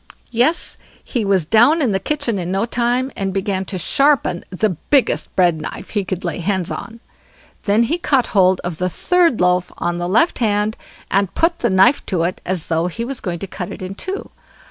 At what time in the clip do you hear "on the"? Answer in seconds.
9.77-10.09